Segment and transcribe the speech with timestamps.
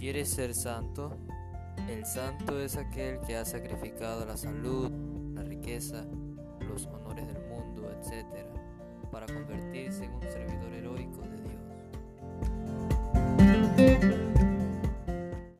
[0.00, 1.14] ¿Quieres ser santo?
[1.86, 4.90] El santo es aquel que ha sacrificado la salud,
[5.34, 6.06] la riqueza,
[6.66, 8.24] los honores del mundo, etc.,
[9.12, 11.19] para convertirse en un servidor heroico